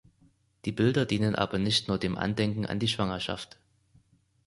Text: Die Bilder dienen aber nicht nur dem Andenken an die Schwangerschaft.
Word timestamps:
Die 0.65 0.71
Bilder 0.71 1.05
dienen 1.05 1.35
aber 1.35 1.59
nicht 1.59 1.87
nur 1.87 1.99
dem 1.99 2.17
Andenken 2.17 2.65
an 2.65 2.79
die 2.79 2.87
Schwangerschaft. 2.87 3.57